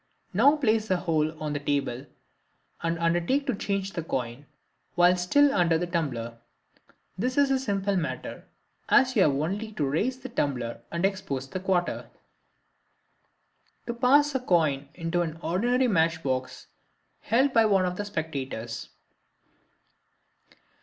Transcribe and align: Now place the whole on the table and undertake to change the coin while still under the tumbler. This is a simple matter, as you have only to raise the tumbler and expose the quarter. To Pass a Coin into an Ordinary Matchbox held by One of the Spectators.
Now 0.33 0.55
place 0.55 0.87
the 0.87 0.97
whole 0.97 1.39
on 1.39 1.53
the 1.53 1.59
table 1.59 2.07
and 2.81 2.97
undertake 2.97 3.45
to 3.45 3.53
change 3.53 3.91
the 3.93 4.01
coin 4.01 4.47
while 4.95 5.15
still 5.15 5.53
under 5.53 5.77
the 5.77 5.85
tumbler. 5.85 6.39
This 7.19 7.37
is 7.37 7.51
a 7.51 7.59
simple 7.59 7.95
matter, 7.95 8.47
as 8.89 9.15
you 9.15 9.21
have 9.21 9.35
only 9.35 9.71
to 9.73 9.85
raise 9.87 10.17
the 10.17 10.29
tumbler 10.29 10.81
and 10.91 11.05
expose 11.05 11.47
the 11.47 11.59
quarter. 11.59 12.09
To 13.85 13.93
Pass 13.93 14.33
a 14.33 14.39
Coin 14.39 14.89
into 14.95 15.21
an 15.21 15.37
Ordinary 15.43 15.87
Matchbox 15.87 16.65
held 17.19 17.53
by 17.53 17.65
One 17.65 17.85
of 17.85 17.97
the 17.97 18.05
Spectators. 18.05 18.89